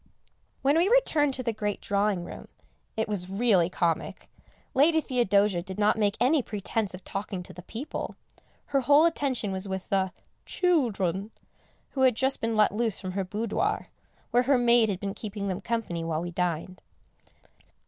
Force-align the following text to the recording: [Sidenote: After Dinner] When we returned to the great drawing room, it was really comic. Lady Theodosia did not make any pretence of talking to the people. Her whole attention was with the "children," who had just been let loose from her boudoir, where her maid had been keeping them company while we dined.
[Sidenote: 0.01 0.15
After 0.17 0.49
Dinner] 0.49 0.61
When 0.63 0.77
we 0.77 0.89
returned 0.97 1.33
to 1.35 1.43
the 1.43 1.53
great 1.53 1.79
drawing 1.79 2.25
room, 2.25 2.47
it 2.97 3.07
was 3.07 3.29
really 3.29 3.69
comic. 3.69 4.31
Lady 4.73 4.99
Theodosia 4.99 5.61
did 5.61 5.77
not 5.77 5.95
make 5.95 6.17
any 6.19 6.41
pretence 6.41 6.95
of 6.95 7.03
talking 7.03 7.43
to 7.43 7.53
the 7.53 7.61
people. 7.61 8.15
Her 8.65 8.81
whole 8.81 9.05
attention 9.05 9.51
was 9.51 9.67
with 9.67 9.89
the 9.89 10.11
"children," 10.47 11.29
who 11.91 12.01
had 12.01 12.15
just 12.15 12.41
been 12.41 12.55
let 12.55 12.71
loose 12.71 12.99
from 12.99 13.11
her 13.11 13.23
boudoir, 13.23 13.89
where 14.31 14.41
her 14.49 14.57
maid 14.57 14.89
had 14.89 14.99
been 14.99 15.13
keeping 15.13 15.45
them 15.45 15.61
company 15.61 16.03
while 16.03 16.23
we 16.23 16.31
dined. 16.31 16.81